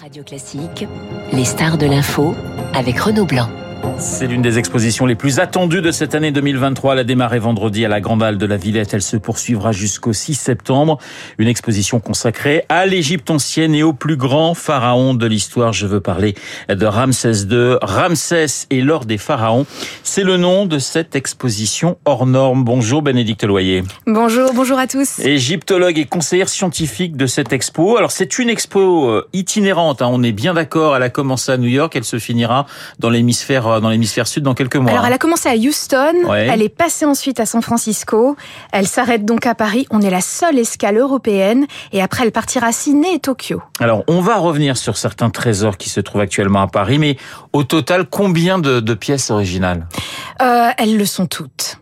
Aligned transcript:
Radio 0.00 0.22
Classique, 0.22 0.86
les 1.32 1.44
stars 1.44 1.78
de 1.78 1.86
l'info 1.86 2.34
avec 2.74 2.98
Renaud 2.98 3.26
Blanc. 3.26 3.48
C'est 3.98 4.26
l'une 4.26 4.42
des 4.42 4.58
expositions 4.58 5.06
les 5.06 5.14
plus 5.14 5.38
attendues 5.38 5.80
de 5.80 5.90
cette 5.90 6.14
année 6.14 6.32
2023. 6.32 6.94
Elle 6.94 6.98
a 7.00 7.04
démarré 7.04 7.38
vendredi 7.38 7.84
à 7.84 7.88
la 7.88 8.00
Grande 8.00 8.22
Halle 8.22 8.38
de 8.38 8.46
la 8.46 8.56
Villette. 8.56 8.94
Elle 8.94 9.02
se 9.02 9.16
poursuivra 9.16 9.72
jusqu'au 9.72 10.12
6 10.12 10.34
septembre. 10.34 10.98
Une 11.38 11.48
exposition 11.48 12.00
consacrée 12.00 12.64
à 12.68 12.84
l'Égypte 12.86 13.30
ancienne 13.30 13.74
et 13.74 13.82
au 13.82 13.92
plus 13.92 14.16
grand 14.16 14.54
pharaon 14.54 15.14
de 15.14 15.26
l'histoire. 15.26 15.72
Je 15.72 15.86
veux 15.86 16.00
parler 16.00 16.34
de 16.68 16.84
Ramsès 16.84 17.44
II. 17.48 17.76
Ramsès 17.80 18.66
et 18.70 18.80
l'or 18.80 19.04
des 19.04 19.18
pharaons. 19.18 19.66
C'est 20.02 20.24
le 20.24 20.36
nom 20.36 20.66
de 20.66 20.78
cette 20.78 21.14
exposition 21.14 21.96
hors 22.04 22.26
norme. 22.26 22.64
Bonjour 22.64 23.02
Bénédicte 23.02 23.44
Loyer. 23.44 23.84
Bonjour, 24.06 24.52
bonjour 24.52 24.78
à 24.78 24.86
tous. 24.86 25.20
Égyptologue 25.20 25.98
et 25.98 26.06
conseillère 26.06 26.48
scientifique 26.48 27.16
de 27.16 27.26
cette 27.26 27.52
expo. 27.52 27.96
Alors 27.96 28.10
c'est 28.10 28.38
une 28.38 28.50
expo 28.50 29.08
euh, 29.08 29.28
itinérante. 29.32 30.02
Hein. 30.02 30.08
On 30.10 30.22
est 30.22 30.32
bien 30.32 30.54
d'accord. 30.54 30.96
Elle 30.96 31.02
a 31.02 31.10
commencé 31.10 31.52
à 31.52 31.56
New 31.56 31.68
York. 31.68 31.94
Elle 31.94 32.04
se 32.04 32.18
finira 32.18 32.66
dans 32.98 33.10
l'hémisphère 33.10 33.71
dans 33.80 33.90
l'hémisphère 33.90 34.26
sud 34.26 34.42
dans 34.42 34.54
quelques 34.54 34.76
mois. 34.76 34.90
Alors, 34.92 35.06
elle 35.06 35.12
a 35.12 35.18
commencé 35.18 35.48
à 35.48 35.54
Houston, 35.54 36.12
ouais. 36.28 36.48
elle 36.50 36.62
est 36.62 36.68
passée 36.68 37.04
ensuite 37.04 37.40
à 37.40 37.46
San 37.46 37.62
Francisco, 37.62 38.36
elle 38.72 38.86
s'arrête 38.86 39.24
donc 39.24 39.46
à 39.46 39.54
Paris. 39.54 39.86
On 39.90 40.00
est 40.00 40.10
la 40.10 40.20
seule 40.20 40.58
escale 40.58 40.98
européenne 40.98 41.66
et 41.92 42.02
après, 42.02 42.24
elle 42.24 42.32
partira 42.32 42.68
à 42.68 42.72
Sydney 42.72 43.14
et 43.14 43.18
Tokyo. 43.18 43.62
Alors, 43.80 44.04
on 44.08 44.20
va 44.20 44.36
revenir 44.36 44.76
sur 44.76 44.96
certains 44.96 45.30
trésors 45.30 45.76
qui 45.76 45.88
se 45.88 46.00
trouvent 46.00 46.20
actuellement 46.20 46.62
à 46.62 46.66
Paris, 46.66 46.98
mais 46.98 47.16
au 47.52 47.64
total, 47.64 48.06
combien 48.08 48.58
de, 48.58 48.80
de 48.80 48.94
pièces 48.94 49.30
originales? 49.30 49.86
Euh, 50.40 50.70
Elles 50.78 50.96
le 50.96 51.04
sont 51.04 51.26
toutes. 51.26 51.78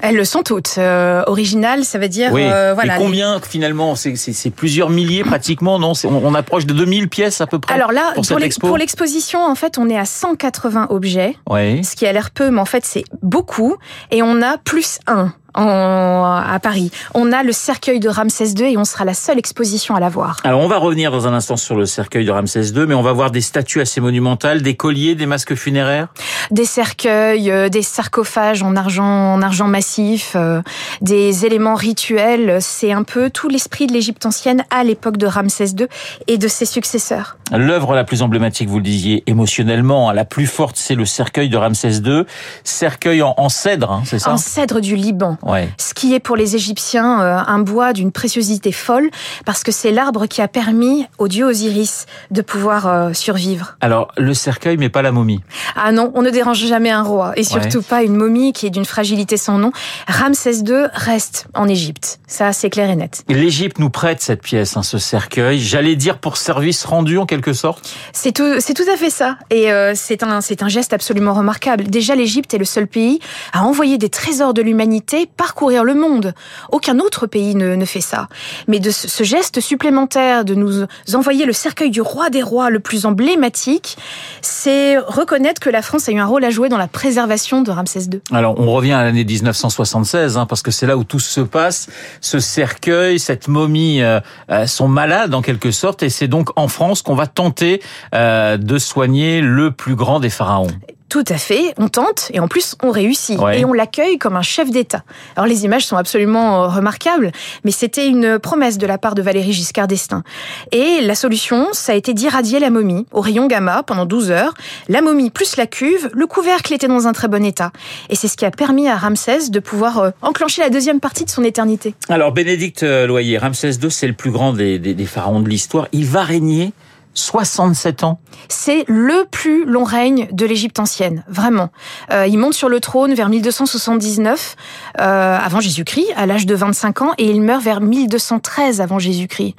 Elles 0.00 0.16
le 0.16 0.24
sont 0.24 0.42
toutes. 0.42 0.74
Euh, 0.78 1.22
originales, 1.26 1.84
ça 1.84 1.98
veut 1.98 2.08
dire... 2.08 2.32
Oui. 2.32 2.42
Euh, 2.44 2.72
voilà, 2.74 2.96
Et 2.96 2.98
combien 2.98 3.36
les... 3.36 3.42
finalement 3.42 3.94
C'est 3.96 4.50
plusieurs 4.50 4.90
milliers 4.90 5.24
pratiquement, 5.24 5.78
non? 5.78 5.92
On, 6.04 6.14
on, 6.14 6.34
approche 6.34 6.66
de 6.66 6.74
2000 6.74 7.08
pièces 7.08 7.40
à 7.40 7.46
peu 7.46 7.58
près 7.58 7.74
Alors 7.74 7.92
là, 7.92 8.14
pour 8.60 8.78
l'exposition, 8.78 9.44
en 9.44 9.54
fait, 9.54 9.78
on 9.78 9.88
est 9.88 9.98
à 9.98 10.04
180 10.04 10.88
objets. 10.90 11.36
Oui. 11.48 11.84
Ce 11.84 11.96
qui 11.96 12.06
a 12.06 12.12
l'air 12.12 12.30
peu, 12.30 12.50
mais 12.50 12.60
en 12.60 12.66
fait, 12.66 12.84
c'est 12.84 13.04
beaucoup. 13.22 13.76
Et 14.10 14.22
on 14.22 14.42
a 14.42 14.58
plus 14.58 14.98
un 15.06 15.32
en, 15.56 16.24
à 16.24 16.58
Paris. 16.60 16.90
On 17.14 17.32
a 17.32 17.42
le 17.42 17.52
cercueil 17.52 18.00
de 18.00 18.08
Ramsès 18.08 18.50
II 18.50 18.72
et 18.72 18.76
on 18.76 18.84
sera 18.84 19.04
la 19.04 19.14
seule 19.14 19.38
exposition 19.38 19.94
à 19.94 20.00
l'avoir. 20.00 20.38
Alors 20.44 20.60
on 20.60 20.68
va 20.68 20.78
revenir 20.78 21.10
dans 21.10 21.26
un 21.26 21.34
instant 21.34 21.56
sur 21.56 21.76
le 21.76 21.86
cercueil 21.86 22.24
de 22.24 22.30
Ramsès 22.30 22.68
II, 22.68 22.86
mais 22.86 22.94
on 22.94 23.02
va 23.02 23.12
voir 23.12 23.30
des 23.30 23.40
statues 23.40 23.80
assez 23.80 24.00
monumentales, 24.00 24.62
des 24.62 24.74
colliers, 24.74 25.14
des 25.14 25.26
masques 25.26 25.54
funéraires, 25.54 26.08
des 26.50 26.64
cercueils, 26.64 27.50
euh, 27.50 27.68
des 27.68 27.82
sarcophages 27.82 28.62
en 28.62 28.76
argent, 28.76 29.34
en 29.34 29.42
argent 29.42 29.66
massif, 29.66 30.32
euh, 30.36 30.62
des 31.00 31.46
éléments 31.46 31.74
rituels. 31.74 32.58
C'est 32.60 32.92
un 32.92 33.02
peu 33.02 33.30
tout 33.30 33.48
l'esprit 33.48 33.86
de 33.86 33.92
l'Égypte 33.92 34.26
ancienne 34.26 34.64
à 34.70 34.84
l'époque 34.84 35.16
de 35.16 35.26
Ramsès 35.26 35.70
II 35.78 35.86
et 36.28 36.38
de 36.38 36.48
ses 36.48 36.66
successeurs. 36.66 37.36
L'œuvre 37.52 37.94
la 37.94 38.04
plus 38.04 38.22
emblématique, 38.22 38.68
vous 38.68 38.78
le 38.78 38.82
disiez, 38.82 39.22
émotionnellement, 39.26 40.12
la 40.12 40.24
plus 40.24 40.46
forte, 40.46 40.76
c'est 40.76 40.94
le 40.94 41.04
cercueil 41.04 41.48
de 41.48 41.56
Ramsès 41.56 42.00
II, 42.04 42.24
cercueil 42.64 43.22
en, 43.22 43.34
en 43.36 43.48
cèdre, 43.48 43.92
hein, 43.92 44.02
c'est 44.04 44.18
ça? 44.18 44.32
En 44.32 44.36
cèdre 44.36 44.80
du 44.80 44.96
Liban. 44.96 45.38
Ouais. 45.46 45.68
Ce 45.78 45.94
qui 45.94 46.12
est 46.14 46.20
pour 46.20 46.36
les 46.36 46.56
Égyptiens 46.56 47.20
euh, 47.22 47.38
un 47.46 47.60
bois 47.60 47.92
d'une 47.92 48.10
préciosité 48.10 48.72
folle, 48.72 49.10
parce 49.44 49.62
que 49.62 49.70
c'est 49.70 49.92
l'arbre 49.92 50.26
qui 50.26 50.42
a 50.42 50.48
permis 50.48 51.06
au 51.18 51.28
dieu 51.28 51.46
Osiris 51.46 52.06
de 52.30 52.42
pouvoir 52.42 52.86
euh, 52.86 53.12
survivre. 53.12 53.76
Alors, 53.80 54.08
le 54.16 54.34
cercueil, 54.34 54.76
mais 54.76 54.88
pas 54.88 55.02
la 55.02 55.12
momie. 55.12 55.40
Ah 55.76 55.92
non, 55.92 56.10
on 56.14 56.22
ne 56.22 56.30
dérange 56.30 56.58
jamais 56.58 56.90
un 56.90 57.02
roi, 57.02 57.32
et 57.36 57.44
surtout 57.44 57.78
ouais. 57.78 57.84
pas 57.88 58.02
une 58.02 58.16
momie 58.16 58.52
qui 58.52 58.66
est 58.66 58.70
d'une 58.70 58.84
fragilité 58.84 59.36
sans 59.36 59.58
nom. 59.58 59.70
Ramsès 60.08 60.62
II 60.66 60.86
reste 60.92 61.46
en 61.54 61.68
Égypte, 61.68 62.18
ça 62.26 62.52
c'est 62.52 62.70
clair 62.70 62.90
et 62.90 62.96
net. 62.96 63.22
L'Égypte 63.28 63.78
nous 63.78 63.90
prête 63.90 64.20
cette 64.20 64.42
pièce, 64.42 64.76
hein, 64.76 64.82
ce 64.82 64.98
cercueil, 64.98 65.60
j'allais 65.60 65.94
dire 65.94 66.18
pour 66.18 66.36
service 66.36 66.84
rendu 66.84 67.18
en 67.18 67.26
quelque 67.26 67.52
sorte 67.52 67.88
C'est 68.12 68.32
tout, 68.32 68.60
c'est 68.60 68.74
tout 68.74 68.90
à 68.92 68.96
fait 68.96 69.10
ça, 69.10 69.36
et 69.50 69.70
euh, 69.70 69.92
c'est 69.94 70.24
un, 70.24 70.40
c'est 70.40 70.62
un 70.62 70.68
geste 70.68 70.92
absolument 70.92 71.34
remarquable. 71.34 71.84
Déjà, 71.84 72.16
l'Égypte 72.16 72.52
est 72.52 72.58
le 72.58 72.64
seul 72.64 72.88
pays 72.88 73.20
à 73.52 73.62
envoyer 73.62 73.98
des 73.98 74.08
trésors 74.08 74.54
de 74.54 74.62
l'humanité 74.62 75.28
parcourir 75.36 75.84
le 75.84 75.94
monde. 75.94 76.34
Aucun 76.70 76.98
autre 76.98 77.26
pays 77.26 77.54
ne, 77.54 77.74
ne 77.74 77.84
fait 77.84 78.00
ça. 78.00 78.28
Mais 78.68 78.80
de 78.80 78.90
ce, 78.90 79.24
geste 79.24 79.60
supplémentaire 79.60 80.44
de 80.44 80.54
nous 80.54 80.86
envoyer 81.14 81.46
le 81.46 81.52
cercueil 81.52 81.90
du 81.90 82.00
roi 82.00 82.30
des 82.30 82.42
rois 82.42 82.70
le 82.70 82.80
plus 82.80 83.06
emblématique, 83.06 83.96
c'est 84.40 84.98
reconnaître 84.98 85.60
que 85.60 85.70
la 85.70 85.82
France 85.82 86.08
a 86.08 86.12
eu 86.12 86.18
un 86.18 86.26
rôle 86.26 86.44
à 86.44 86.50
jouer 86.50 86.68
dans 86.68 86.78
la 86.78 86.88
préservation 86.88 87.62
de 87.62 87.70
Ramsès 87.70 88.04
II. 88.12 88.20
Alors, 88.32 88.58
on 88.58 88.72
revient 88.72 88.92
à 88.92 89.02
l'année 89.02 89.24
1976, 89.24 90.36
hein, 90.36 90.46
parce 90.46 90.62
que 90.62 90.70
c'est 90.70 90.86
là 90.86 90.96
où 90.96 91.04
tout 91.04 91.18
se 91.18 91.40
passe. 91.40 91.88
Ce 92.20 92.38
cercueil, 92.38 93.18
cette 93.18 93.48
momie 93.48 94.02
euh, 94.02 94.20
sont 94.66 94.88
malades 94.88 95.34
en 95.34 95.42
quelque 95.42 95.70
sorte, 95.70 96.02
et 96.02 96.08
c'est 96.08 96.28
donc 96.28 96.50
en 96.56 96.68
France 96.68 97.02
qu'on 97.02 97.14
va 97.14 97.26
tenter 97.26 97.82
euh, 98.14 98.56
de 98.56 98.78
soigner 98.78 99.40
le 99.40 99.70
plus 99.70 99.96
grand 99.96 100.20
des 100.20 100.30
pharaons. 100.30 100.68
Tout 101.16 101.24
à 101.30 101.38
fait, 101.38 101.72
on 101.78 101.88
tente 101.88 102.30
et 102.34 102.40
en 102.40 102.46
plus 102.46 102.76
on 102.82 102.90
réussit 102.90 103.38
ouais. 103.38 103.60
et 103.60 103.64
on 103.64 103.72
l'accueille 103.72 104.18
comme 104.18 104.36
un 104.36 104.42
chef 104.42 104.70
d'État. 104.70 105.02
Alors 105.34 105.46
les 105.46 105.64
images 105.64 105.86
sont 105.86 105.96
absolument 105.96 106.68
remarquables, 106.68 107.32
mais 107.64 107.70
c'était 107.70 108.06
une 108.06 108.38
promesse 108.38 108.76
de 108.76 108.86
la 108.86 108.98
part 108.98 109.14
de 109.14 109.22
Valéry 109.22 109.54
Giscard 109.54 109.86
d'Estaing. 109.86 110.24
Et 110.72 111.00
la 111.00 111.14
solution, 111.14 111.68
ça 111.72 111.92
a 111.92 111.94
été 111.94 112.12
d'irradier 112.12 112.60
la 112.60 112.68
momie 112.68 113.06
au 113.12 113.22
rayon 113.22 113.46
gamma 113.46 113.82
pendant 113.82 114.04
12 114.04 114.30
heures. 114.30 114.52
La 114.90 115.00
momie 115.00 115.30
plus 115.30 115.56
la 115.56 115.66
cuve, 115.66 116.10
le 116.12 116.26
couvercle 116.26 116.74
était 116.74 116.86
dans 116.86 117.06
un 117.06 117.14
très 117.14 117.28
bon 117.28 117.46
état. 117.46 117.72
Et 118.10 118.14
c'est 118.14 118.28
ce 118.28 118.36
qui 118.36 118.44
a 118.44 118.50
permis 118.50 118.86
à 118.86 118.96
Ramsès 118.96 119.48
de 119.48 119.58
pouvoir 119.58 120.12
enclencher 120.20 120.60
la 120.60 120.68
deuxième 120.68 121.00
partie 121.00 121.24
de 121.24 121.30
son 121.30 121.44
éternité. 121.44 121.94
Alors 122.10 122.32
Bénédicte 122.32 122.82
Loyer, 122.82 123.38
Ramsès 123.38 123.70
II, 123.82 123.90
c'est 123.90 124.06
le 124.06 124.12
plus 124.12 124.32
grand 124.32 124.52
des, 124.52 124.78
des, 124.78 124.92
des 124.92 125.06
pharaons 125.06 125.40
de 125.40 125.48
l'histoire. 125.48 125.88
Il 125.92 126.04
va 126.04 126.24
régner 126.24 126.74
67 127.16 128.04
ans. 128.04 128.20
C'est 128.48 128.84
le 128.86 129.26
plus 129.28 129.64
long 129.64 129.82
règne 129.84 130.28
de 130.30 130.46
l'Égypte 130.46 130.78
ancienne, 130.78 131.24
vraiment. 131.28 131.70
Euh, 132.12 132.26
il 132.26 132.38
monte 132.38 132.54
sur 132.54 132.68
le 132.68 132.78
trône 132.78 133.14
vers 133.14 133.28
1279 133.28 134.56
euh, 135.00 135.38
avant 135.38 135.60
Jésus-Christ, 135.60 136.08
à 136.16 136.26
l'âge 136.26 136.46
de 136.46 136.54
25 136.54 137.02
ans, 137.02 137.12
et 137.18 137.28
il 137.28 137.40
meurt 137.42 137.62
vers 137.62 137.80
1213 137.80 138.80
avant 138.80 138.98
Jésus-Christ. 138.98 139.54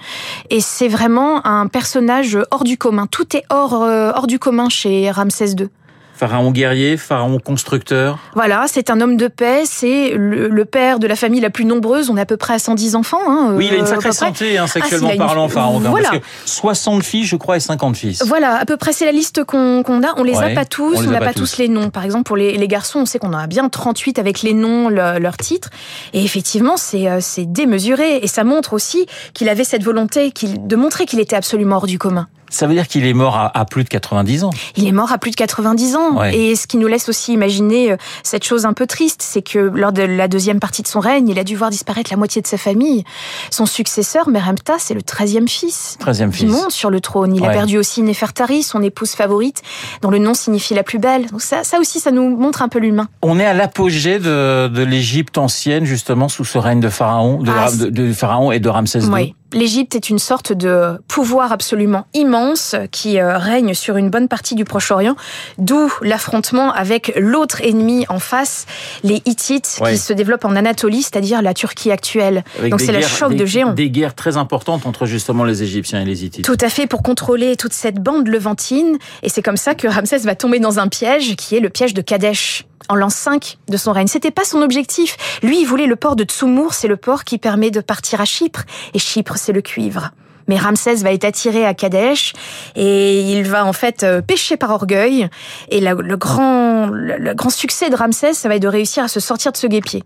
Et 0.50 0.62
c'est 0.62 0.88
vraiment 0.88 1.46
un 1.46 1.68
personnage 1.68 2.38
hors 2.52 2.64
du 2.64 2.78
commun. 2.78 3.08
Tout 3.08 3.36
est 3.36 3.44
hors, 3.50 3.82
euh, 3.82 4.12
hors 4.16 4.28
du 4.28 4.40
commun 4.40 4.70
chez 4.70 5.12
Ramsès 5.12 5.52
II. 5.58 5.70
Pharaon 6.18 6.50
guerrier, 6.52 6.98
pharaon 6.98 7.38
constructeur. 7.38 8.18
Voilà, 8.34 8.66
c'est 8.68 8.90
un 8.90 9.02
homme 9.02 9.18
de 9.18 9.28
paix, 9.28 9.64
c'est 9.66 10.14
le, 10.16 10.48
le, 10.48 10.66
père 10.66 10.98
de 10.98 11.06
la 11.06 11.16
famille 11.16 11.42
la 11.42 11.52
plus 11.52 11.64
nombreuse, 11.64 12.10
on 12.10 12.18
est 12.18 12.22
à 12.22 12.26
peu 12.26 12.38
près 12.38 12.56
à 12.56 12.60
110 12.60 12.96
enfants. 12.96 13.20
Hein, 13.28 13.54
oui, 13.54 13.68
il 13.70 13.76
a 13.76 13.78
une 13.78 13.86
sacrée 13.86 14.12
santé, 14.12 14.58
hein, 14.58 14.66
sexuellement 14.66 15.10
ah, 15.12 15.14
une... 15.14 15.20
parlant, 15.20 15.48
pharaon. 15.48 15.80
Voilà. 15.80 16.10
Parce 16.10 16.20
que 16.20 16.26
60 16.46 17.04
filles, 17.04 17.26
je 17.26 17.36
crois, 17.36 17.58
et 17.58 17.60
50 17.60 17.96
fils. 17.96 18.24
Voilà, 18.26 18.56
à 18.56 18.66
peu 18.66 18.78
près 18.78 18.94
c'est 18.94 19.06
la 19.06 19.12
liste 19.12 19.44
qu'on 19.44 19.84
qu 19.84 19.92
a. 19.92 20.14
On 20.18 20.24
les 20.24 20.36
ouais, 20.36 20.52
a 20.52 20.56
pas 20.56 20.66
tous, 20.66 20.98
on 20.98 21.12
n'a 21.12 21.20
pas 21.20 21.34
tous. 21.34 21.52
tous 21.52 21.58
les 21.60 21.68
noms. 21.68 21.92
Par 21.92 22.04
exemple, 22.04 22.24
pour 22.24 22.36
les, 22.36 22.58
les 22.58 22.68
garçons, 22.68 23.02
on 23.02 23.06
sait 23.06 23.20
qu'on 23.20 23.34
en 23.34 23.38
a 23.38 23.46
bien 23.46 23.70
38 23.70 24.18
avec 24.18 24.42
les 24.42 24.54
noms, 24.54 24.90
le, 24.90 25.20
leurs 25.20 25.38
titres. 25.38 25.70
Et 26.14 26.24
effectivement, 26.24 26.78
c'est 26.78 27.08
euh, 27.08 27.20
démesuré. 27.46 28.18
Et 28.24 28.28
ça 28.28 28.44
montre 28.44 28.74
aussi 28.74 29.06
qu'il 29.36 29.50
avait 29.50 29.64
cette 29.64 29.84
volonté 29.84 30.34
de 30.44 30.76
montrer 30.76 31.06
qu'il 31.06 31.20
était 31.20 31.36
absolument 31.36 31.78
hors 31.78 31.88
du 31.88 32.00
commun. 32.00 32.28
Ça 32.50 32.68
veut 32.68 32.74
dire 32.74 32.88
qu'il 32.88 33.06
est 33.06 33.14
mort 33.14 33.36
à, 33.36 33.58
à, 33.58 33.66
plus 33.66 33.84
de 33.84 33.90
90 33.90 34.44
ans. 34.44 34.50
Il 34.76 34.88
est 34.88 34.92
mort 34.92 35.12
à 35.12 35.18
plus 35.18 35.32
de 35.32 35.36
90 35.36 35.96
ans. 35.96 36.18
Ouais. 36.18 36.36
Et 36.36 36.56
ce 36.56 36.68
qui 36.68 36.78
nous 36.78 36.88
laisse 36.88 37.10
aussi 37.10 37.34
imaginer 37.34 37.92
euh, 37.92 37.98
cette 38.24 38.44
chose 38.44 38.66
un 38.66 38.74
peu 38.74 38.88
triste, 38.88 39.22
c'est 39.22 39.42
que 39.42 39.60
lors 39.60 39.92
de 39.92 40.04
la 40.04 40.28
deuxième 40.28 40.60
partie 40.60 40.82
de 40.82 40.88
son 40.88 41.00
règne, 41.00 41.28
il 41.30 41.40
a 41.40 41.44
dû 41.44 41.56
voir 41.56 41.70
disparaître 41.70 42.12
la 42.12 42.18
moitié 42.18 42.42
de 42.42 42.48
sa 42.48 42.58
famille. 42.58 43.04
Son 43.52 43.66
successeur, 43.66 44.30
Meremta, 44.30 44.76
c'est 44.80 44.94
le 44.94 45.02
13e 45.02 45.48
fils. 45.48 45.98
13e 46.02 46.32
fils. 46.32 46.44
Il 46.44 46.50
monte 46.50 46.72
sur 46.72 46.90
le 46.90 47.02
trône. 47.02 47.36
Il 47.36 47.42
ouais. 47.42 47.48
a 47.48 47.52
perdu 47.52 47.78
aussi 47.78 48.02
Nefertari, 48.02 48.64
son 48.64 48.82
épouse 48.82 49.12
favorite, 49.12 49.62
dont 50.02 50.10
le 50.10 50.20
nom 50.20 50.34
signifie 50.34 50.74
la 50.74 50.84
plus 50.84 51.00
belle. 51.00 51.28
Donc 51.28 51.42
ça, 51.42 51.64
ça 51.64 51.80
aussi, 51.80 52.00
ça 52.00 52.12
nous 52.12 52.36
montre 52.36 52.62
un 52.62 52.70
peu 52.70 52.80
l'humain. 52.80 53.08
On 53.22 53.40
est 53.40 53.46
à 53.46 53.54
l'apogée 53.54 54.20
de, 54.20 54.68
de 54.68 54.84
l'Égypte 54.84 55.38
ancienne, 55.38 55.86
justement, 55.86 56.30
sous 56.30 56.46
ce 56.46 56.58
règne 56.58 56.80
de 56.80 56.90
Pharaon, 56.90 57.42
de, 57.42 57.52
ah, 57.52 57.72
de, 57.72 57.90
de 57.90 58.14
Pharaon 58.14 58.52
et 58.52 58.60
de 58.60 58.70
Ramsès 58.70 59.00
II. 59.00 59.10
Oui. 59.12 59.36
L'Égypte 59.54 59.96
est 59.96 60.10
une 60.10 60.20
sorte 60.20 60.52
de 60.52 61.00
pouvoir 61.08 61.52
absolument 61.52 62.06
immense 62.14 62.76
qui 62.92 63.20
euh, 63.20 63.38
règne 63.38 63.74
sur 63.74 63.96
une 63.96 64.10
bonne 64.10 64.28
partie 64.28 64.56
du 64.56 64.66
Proche-Orient, 64.66 65.16
d'où 65.58 65.92
l'affrontement 66.02 66.74
avec 66.74 67.14
l'autre 67.18 67.62
ennemi 67.62 68.06
en 68.10 68.20
face, 68.20 68.66
les 69.04 69.22
Hittites, 69.26 69.80
ouais. 69.82 69.94
qui 69.94 69.98
se 69.98 70.12
développent 70.12 70.46
en 70.46 70.56
Anatolie, 70.56 71.02
c'est-à-dire 71.02 71.42
la 71.42 71.54
Turquie 71.54 71.92
actuelle. 71.92 72.44
Avec 72.60 72.72
Donc 72.72 72.82
c'est 72.82 72.92
le 72.92 73.02
choc 73.02 73.32
des, 73.32 73.38
de 73.38 73.46
géants. 73.46 73.74
Des 73.74 73.90
guerres 73.90 74.16
très 74.16 74.36
importantes 74.36 74.86
entre 74.86 75.06
justement 75.06 75.46
les 75.46 75.64
Égyptiens 75.64 76.02
et 76.02 76.06
les 76.06 76.26
Hittites. 76.26 76.44
Tout 76.44 76.58
à 76.60 76.70
fait, 76.70 76.88
pour 76.88 77.02
contrôler 77.02 77.56
toute 77.56 77.74
cette 77.74 78.00
bande 78.00 78.28
levantine. 78.28 78.98
Et 79.24 79.30
c'est 79.30 79.42
comme 79.42 79.58
ça 79.58 79.76
que 79.76 79.88
Ramsès 79.88 80.20
va 80.20 80.36
tomber 80.36 80.60
dans 80.60 80.80
un 80.80 80.88
piège 80.88 81.36
qui 81.38 81.56
est 81.56 81.62
le 81.62 81.70
piège 81.70 81.94
de 81.94 82.02
Kadesh 82.02 82.66
en 82.90 82.96
l'an 82.96 83.10
5 83.10 83.58
de 83.68 83.78
son 83.78 83.92
règne. 83.92 84.08
C'était 84.08 84.32
pas 84.32 84.44
son 84.44 84.62
objectif. 84.62 85.18
Lui, 85.44 85.62
il 85.62 85.66
voulait 85.66 85.88
le 85.88 85.96
port 85.96 86.16
de 86.16 86.24
Tsumour, 86.24 86.74
c'est 86.74 86.88
le 86.88 86.98
port 86.98 87.24
qui 87.24 87.38
permet 87.38 87.72
de 87.72 87.82
partir 87.82 88.22
à 88.22 88.26
Chypre. 88.26 88.64
Et 88.94 89.00
Chypre, 89.00 89.38
c'est 89.38 89.54
le 89.54 89.62
cuivre. 89.62 90.12
Mais 90.48 90.58
Ramsès 90.58 90.96
va 90.96 91.12
être 91.12 91.26
attiré 91.26 91.66
à 91.66 91.74
Kadesh 91.74 92.32
et 92.76 93.22
il 93.22 93.44
va 93.44 93.66
en 93.66 93.74
fait 93.74 94.06
pécher 94.26 94.56
par 94.56 94.72
orgueil. 94.72 95.28
Et 95.70 95.82
le, 95.82 96.16
grand, 96.16 96.88
le, 96.88 97.18
le, 97.18 97.34
grand 97.34 97.50
succès 97.50 97.90
de 97.90 97.96
Ramsès, 97.96 98.34
ça 98.34 98.48
va 98.48 98.56
être 98.56 98.62
de 98.62 98.68
réussir 98.70 99.04
à 99.04 99.08
se 99.10 99.20
sortir 99.20 99.52
de 99.52 99.58
ce 99.58 99.68
guépier. 99.68 100.04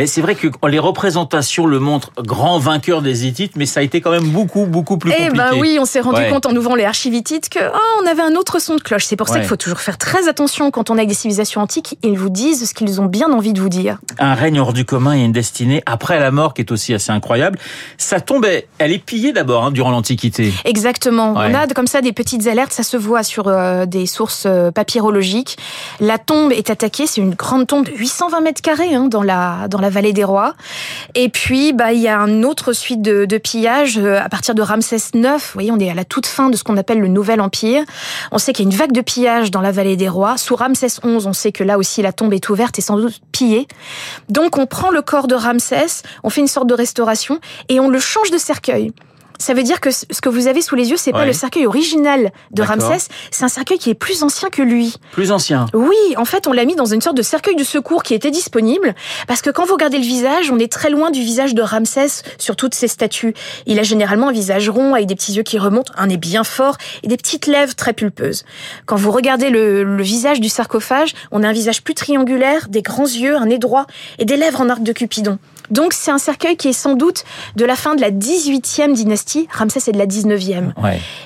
Mais 0.00 0.06
c'est 0.06 0.22
vrai 0.22 0.34
que 0.34 0.48
les 0.66 0.78
représentations 0.78 1.66
le 1.66 1.78
montrent 1.78 2.10
grand 2.16 2.58
vainqueur 2.58 3.02
des 3.02 3.26
Hittites, 3.26 3.52
mais 3.56 3.66
ça 3.66 3.80
a 3.80 3.82
été 3.82 4.00
quand 4.00 4.10
même 4.10 4.30
beaucoup, 4.30 4.64
beaucoup 4.64 4.96
plus 4.96 5.10
compliqué. 5.10 5.30
Eh 5.30 5.36
ben 5.36 5.50
oui, 5.58 5.76
on 5.78 5.84
s'est 5.84 6.00
rendu 6.00 6.22
compte 6.30 6.46
en 6.46 6.56
ouvrant 6.56 6.74
les 6.74 6.86
archives 6.86 7.12
hittites 7.12 7.50
que 7.50 7.58
oh, 7.58 8.02
on 8.02 8.06
avait 8.06 8.22
un 8.22 8.34
autre 8.34 8.62
son 8.62 8.76
de 8.76 8.80
cloche. 8.80 9.04
C'est 9.04 9.16
pour 9.16 9.28
ça 9.28 9.40
qu'il 9.40 9.46
faut 9.46 9.56
toujours 9.56 9.80
faire 9.80 9.98
très 9.98 10.26
attention 10.26 10.70
quand 10.70 10.88
on 10.88 10.96
a 10.96 11.04
des 11.04 11.12
civilisations 11.12 11.60
antiques. 11.60 11.98
Ils 12.02 12.16
vous 12.16 12.30
disent 12.30 12.70
ce 12.70 12.72
qu'ils 12.72 12.98
ont 13.02 13.04
bien 13.04 13.30
envie 13.30 13.52
de 13.52 13.60
vous 13.60 13.68
dire. 13.68 13.98
Un 14.18 14.32
règne 14.32 14.58
hors 14.58 14.72
du 14.72 14.86
commun 14.86 15.14
et 15.18 15.22
une 15.22 15.32
destinée 15.32 15.82
après 15.84 16.18
la 16.18 16.30
mort 16.30 16.54
qui 16.54 16.62
est 16.62 16.72
aussi 16.72 16.94
assez 16.94 17.12
incroyable. 17.12 17.58
Sa 17.98 18.22
tombe, 18.22 18.46
elle 18.78 18.92
est 18.92 19.04
pillée 19.04 19.34
d'abord 19.34 19.66
hein, 19.66 19.70
durant 19.70 19.90
l'Antiquité. 19.90 20.50
Exactement. 20.64 21.34
On 21.36 21.54
a 21.54 21.66
comme 21.66 21.86
ça 21.86 22.00
des 22.00 22.14
petites 22.14 22.46
alertes, 22.46 22.72
ça 22.72 22.84
se 22.84 22.96
voit 22.96 23.22
sur 23.22 23.48
euh, 23.48 23.84
des 23.84 24.06
sources 24.06 24.44
euh, 24.46 24.70
papyrologiques. 24.70 25.58
La 26.00 26.16
tombe 26.16 26.52
est 26.52 26.70
attaquée, 26.70 27.06
c'est 27.06 27.20
une 27.20 27.34
grande 27.34 27.66
tombe 27.66 27.84
de 27.84 27.92
820 27.92 28.40
mètres 28.40 28.62
carrés 28.62 28.94
hein, 28.94 29.08
dans 29.08 29.22
la 29.22 29.68
dans 29.68 29.78
la 29.78 29.89
vallée 29.90 30.12
des 30.12 30.24
rois. 30.24 30.54
Et 31.14 31.28
puis 31.28 31.72
bah 31.72 31.92
il 31.92 32.00
y 32.00 32.08
a 32.08 32.18
une 32.18 32.44
autre 32.44 32.72
suite 32.72 33.02
de, 33.02 33.38
pillages 33.38 33.98
euh, 33.98 34.20
à 34.20 34.28
partir 34.28 34.54
de 34.54 34.62
Ramsès 34.62 34.96
IX. 35.14 35.32
Vous 35.32 35.52
voyez, 35.54 35.70
on 35.70 35.78
est 35.78 35.90
à 35.90 35.94
la 35.94 36.04
toute 36.04 36.26
fin 36.26 36.50
de 36.50 36.56
ce 36.56 36.64
qu'on 36.64 36.76
appelle 36.76 37.00
le 37.00 37.08
Nouvel 37.08 37.40
Empire. 37.40 37.82
On 38.32 38.38
sait 38.38 38.52
qu'il 38.52 38.64
y 38.64 38.68
a 38.68 38.70
une 38.70 38.76
vague 38.76 38.92
de 38.92 39.00
pillages 39.00 39.50
dans 39.50 39.60
la 39.60 39.72
vallée 39.72 39.96
des 39.96 40.08
rois. 40.08 40.36
Sous 40.36 40.56
Ramsès 40.56 40.86
XI, 40.86 41.00
on 41.04 41.32
sait 41.32 41.52
que 41.52 41.64
là 41.64 41.78
aussi 41.78 42.02
la 42.02 42.12
tombe 42.12 42.32
est 42.32 42.48
ouverte 42.48 42.78
et 42.78 42.82
sans 42.82 42.96
doute 42.96 43.20
pillée. 43.32 43.66
Donc 44.28 44.58
on 44.58 44.66
prend 44.66 44.90
le 44.90 45.02
corps 45.02 45.26
de 45.26 45.34
Ramsès, 45.34 46.02
on 46.22 46.30
fait 46.30 46.40
une 46.40 46.48
sorte 46.48 46.66
de 46.66 46.74
restauration 46.74 47.38
et 47.68 47.80
on 47.80 47.88
le 47.88 47.98
change 47.98 48.30
de 48.30 48.38
cercueil. 48.38 48.92
Ça 49.40 49.54
veut 49.54 49.62
dire 49.62 49.80
que 49.80 49.90
ce 49.90 50.04
que 50.20 50.28
vous 50.28 50.48
avez 50.48 50.60
sous 50.60 50.74
les 50.74 50.90
yeux, 50.90 50.98
c'est 50.98 51.12
pas 51.12 51.24
le 51.24 51.32
cercueil 51.32 51.66
original 51.66 52.30
de 52.50 52.62
Ramsès, 52.62 53.08
c'est 53.30 53.44
un 53.44 53.48
cercueil 53.48 53.78
qui 53.78 53.88
est 53.88 53.94
plus 53.94 54.22
ancien 54.22 54.50
que 54.50 54.60
lui. 54.60 54.94
Plus 55.12 55.32
ancien. 55.32 55.64
Oui, 55.72 55.96
en 56.18 56.26
fait, 56.26 56.46
on 56.46 56.52
l'a 56.52 56.66
mis 56.66 56.76
dans 56.76 56.84
une 56.84 57.00
sorte 57.00 57.16
de 57.16 57.22
cercueil 57.22 57.56
de 57.56 57.64
secours 57.64 58.02
qui 58.02 58.12
était 58.12 58.30
disponible 58.30 58.94
parce 59.26 59.40
que 59.40 59.48
quand 59.48 59.64
vous 59.64 59.72
regardez 59.72 59.96
le 59.96 60.04
visage, 60.04 60.50
on 60.50 60.58
est 60.58 60.70
très 60.70 60.90
loin 60.90 61.10
du 61.10 61.22
visage 61.22 61.54
de 61.54 61.62
Ramsès 61.62 62.22
sur 62.36 62.54
toutes 62.54 62.74
ses 62.74 62.86
statues. 62.86 63.32
Il 63.64 63.78
a 63.78 63.82
généralement 63.82 64.28
un 64.28 64.32
visage 64.32 64.68
rond 64.68 64.92
avec 64.94 65.06
des 65.06 65.14
petits 65.14 65.32
yeux 65.32 65.42
qui 65.42 65.58
remontent, 65.58 65.92
un 65.96 66.08
nez 66.08 66.18
bien 66.18 66.44
fort 66.44 66.76
et 67.02 67.08
des 67.08 67.16
petites 67.16 67.46
lèvres 67.46 67.74
très 67.74 67.94
pulpeuses. 67.94 68.44
Quand 68.84 68.96
vous 68.96 69.10
regardez 69.10 69.48
le, 69.48 69.84
le 69.84 70.02
visage 70.02 70.40
du 70.40 70.50
sarcophage, 70.50 71.14
on 71.30 71.42
a 71.42 71.48
un 71.48 71.52
visage 71.52 71.82
plus 71.82 71.94
triangulaire, 71.94 72.68
des 72.68 72.82
grands 72.82 73.04
yeux, 73.04 73.36
un 73.36 73.46
nez 73.46 73.58
droit 73.58 73.86
et 74.18 74.26
des 74.26 74.36
lèvres 74.36 74.60
en 74.60 74.68
arc 74.68 74.82
de 74.82 74.92
Cupidon. 74.92 75.38
Donc 75.70 75.92
c'est 75.92 76.10
un 76.10 76.18
cercueil 76.18 76.56
qui 76.56 76.68
est 76.68 76.72
sans 76.72 76.94
doute 76.94 77.24
de 77.56 77.64
la 77.64 77.76
fin 77.76 77.94
de 77.94 78.00
la 78.00 78.10
18e 78.10 78.92
dynastie. 78.92 79.48
Ramsès 79.52 79.80
est 79.88 79.92
de 79.92 79.98
la 79.98 80.06
19e. 80.06 80.72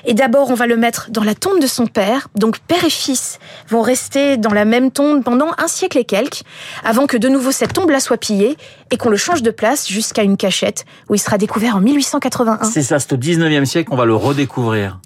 Et 0.05 0.13
d'abord, 0.13 0.49
on 0.51 0.53
va 0.53 0.67
le 0.67 0.77
mettre 0.77 1.07
dans 1.09 1.23
la 1.23 1.35
tombe 1.35 1.59
de 1.59 1.67
son 1.67 1.87
père. 1.87 2.27
Donc 2.35 2.59
père 2.59 2.83
et 2.83 2.89
fils 2.89 3.39
vont 3.69 3.81
rester 3.81 4.37
dans 4.37 4.53
la 4.53 4.65
même 4.65 4.91
tombe 4.91 5.23
pendant 5.23 5.49
un 5.57 5.67
siècle 5.67 5.97
et 5.97 6.05
quelques, 6.05 6.43
avant 6.83 7.07
que 7.07 7.17
de 7.17 7.27
nouveau 7.27 7.51
cette 7.51 7.73
tombe-là 7.73 7.99
soit 7.99 8.17
pillée 8.17 8.57
et 8.91 8.97
qu'on 8.97 9.09
le 9.09 9.17
change 9.17 9.41
de 9.41 9.51
place 9.51 9.87
jusqu'à 9.87 10.23
une 10.23 10.37
cachette 10.37 10.85
où 11.09 11.15
il 11.15 11.19
sera 11.19 11.37
découvert 11.37 11.77
en 11.77 11.81
1881. 11.81 12.63
C'est 12.65 12.83
ça, 12.83 12.99
c'est 12.99 13.13
au 13.13 13.17
19e 13.17 13.65
siècle 13.65 13.89
qu'on 13.89 13.95
va 13.95 14.05
le 14.05 14.15
redécouvrir. 14.15 14.99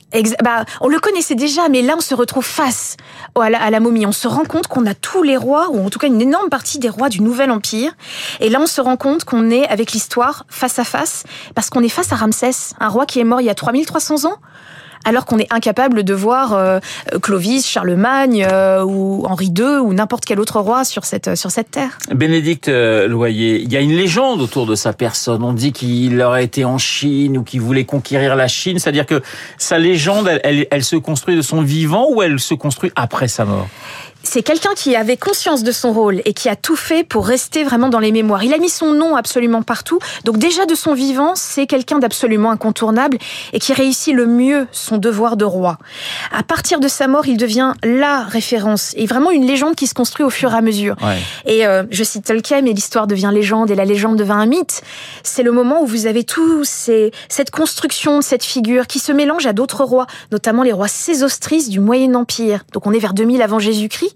bah, 0.43 0.65
on 0.81 0.87
le 0.87 0.99
connaissait 0.99 1.35
déjà, 1.35 1.69
mais 1.69 1.81
là 1.81 1.93
on 1.97 2.01
se 2.01 2.15
retrouve 2.15 2.45
face 2.45 2.97
à 3.39 3.49
la, 3.49 3.61
à 3.61 3.69
la 3.69 3.79
momie. 3.79 4.05
On 4.05 4.11
se 4.11 4.27
rend 4.27 4.43
compte 4.43 4.67
qu'on 4.67 4.85
a 4.85 4.95
tous 4.95 5.23
les 5.23 5.37
rois, 5.37 5.69
ou 5.71 5.85
en 5.85 5.89
tout 5.89 5.99
cas 5.99 6.07
une 6.07 6.21
énorme 6.21 6.49
partie 6.49 6.79
des 6.79 6.89
rois 6.89 7.09
du 7.09 7.21
Nouvel 7.21 7.51
Empire. 7.51 7.91
Et 8.39 8.49
là 8.49 8.59
on 8.59 8.65
se 8.65 8.81
rend 8.81 8.97
compte 8.97 9.23
qu'on 9.29 9.51
est 9.51 9.67
avec 9.67 9.91
l'histoire 9.91 10.45
face 10.49 10.79
à 10.79 10.83
face, 10.83 11.23
parce 11.53 11.69
qu'on 11.69 11.83
est 11.83 11.89
face 11.89 12.11
à 12.11 12.15
Ramsès, 12.15 12.73
un 12.79 12.89
roi 12.89 13.05
qui 13.05 13.19
est 13.19 13.23
mort 13.23 13.41
il 13.41 13.45
y 13.45 13.49
a 13.49 13.55
3300 13.55 14.25
ans 14.25 14.37
alors 15.05 15.25
qu'on 15.25 15.37
est 15.37 15.51
incapable 15.51 16.03
de 16.03 16.13
voir 16.13 16.53
euh, 16.53 16.79
Clovis, 17.21 17.65
Charlemagne 17.65 18.45
euh, 18.51 18.83
ou 18.83 19.23
Henri 19.25 19.47
II 19.47 19.79
ou 19.81 19.93
n'importe 19.93 20.25
quel 20.25 20.41
autre 20.41 20.59
roi 20.59 20.83
sur 20.83 21.05
cette 21.05 21.35
sur 21.35 21.51
cette 21.51 21.71
terre. 21.71 21.97
Bénédicte 22.13 22.67
euh, 22.67 23.07
Loyer, 23.07 23.61
il 23.61 23.71
y 23.71 23.77
a 23.77 23.79
une 23.79 23.95
légende 23.95 24.41
autour 24.41 24.65
de 24.65 24.75
sa 24.75 24.91
personne. 24.91 25.41
On 25.41 25.53
dit 25.53 25.71
qu'il 25.71 26.21
aurait 26.21 26.43
été 26.43 26.65
en 26.65 26.77
Chine 26.77 27.37
ou 27.37 27.43
qu'il 27.43 27.61
voulait 27.61 27.85
conquérir 27.85 28.35
la 28.35 28.49
Chine, 28.49 28.77
c'est-à-dire 28.77 29.05
que 29.05 29.21
sa 29.57 29.77
légende, 29.77 30.29
elle 30.43 30.83
se 30.83 30.97
construit 30.97 31.37
de 31.37 31.41
son 31.41 31.61
vivant 31.61 32.07
ou 32.09 32.21
elle 32.21 32.39
se 32.39 32.53
construit 32.53 32.91
après 32.95 33.29
sa 33.29 33.45
mort? 33.45 33.67
C'est 34.23 34.43
quelqu'un 34.43 34.73
qui 34.75 34.95
avait 34.95 35.17
conscience 35.17 35.63
de 35.63 35.71
son 35.71 35.93
rôle 35.93 36.21
et 36.25 36.33
qui 36.33 36.49
a 36.49 36.55
tout 36.55 36.75
fait 36.75 37.03
pour 37.03 37.25
rester 37.25 37.63
vraiment 37.63 37.89
dans 37.89 37.99
les 37.99 38.11
mémoires. 38.11 38.43
Il 38.43 38.53
a 38.53 38.57
mis 38.57 38.69
son 38.69 38.91
nom 38.91 39.15
absolument 39.15 39.61
partout. 39.61 39.99
Donc 40.25 40.37
déjà 40.37 40.65
de 40.65 40.75
son 40.75 40.93
vivant, 40.93 41.33
c'est 41.35 41.65
quelqu'un 41.67 41.99
d'absolument 41.99 42.51
incontournable 42.51 43.17
et 43.53 43.59
qui 43.59 43.73
réussit 43.73 44.13
le 44.13 44.27
mieux 44.27 44.67
son 44.71 44.97
devoir 44.97 45.37
de 45.37 45.45
roi. 45.45 45.77
À 46.31 46.43
partir 46.43 46.79
de 46.79 46.87
sa 46.87 47.07
mort, 47.07 47.27
il 47.27 47.37
devient 47.37 47.73
la 47.83 48.23
référence 48.23 48.93
et 48.97 49.05
vraiment 49.05 49.31
une 49.31 49.45
légende 49.45 49.75
qui 49.75 49.87
se 49.87 49.93
construit 49.93 50.25
au 50.25 50.29
fur 50.29 50.53
et 50.53 50.57
à 50.57 50.61
mesure. 50.61 50.95
Et 51.45 51.65
euh, 51.65 51.83
je 51.89 52.03
cite 52.03 52.25
Tolkien, 52.25 52.61
mais 52.61 52.73
l'histoire 52.73 53.07
devient 53.07 53.31
légende 53.33 53.71
et 53.71 53.75
la 53.75 53.85
légende 53.85 54.17
devient 54.17 54.31
un 54.31 54.45
mythe. 54.45 54.81
C'est 55.23 55.43
le 55.43 55.51
moment 55.51 55.81
où 55.81 55.85
vous 55.85 56.07
avez 56.07 56.23
tout 56.23 56.63
ces, 56.65 57.11
cette 57.29 57.51
construction, 57.51 58.21
cette 58.21 58.43
figure 58.43 58.85
qui 58.85 58.99
se 58.99 59.11
mélange 59.11 59.47
à 59.47 59.53
d'autres 59.53 59.85
rois, 59.85 60.07
notamment 60.31 60.63
les 60.63 60.73
rois 60.73 60.89
Sésostris 60.89 61.69
du 61.69 61.79
Moyen 61.79 62.15
Empire. 62.15 62.65
Donc 62.73 62.85
on 62.85 62.93
est 62.93 62.99
vers 62.99 63.13
2000 63.13 63.41
avant 63.41 63.59
Jésus-Christ 63.59 64.09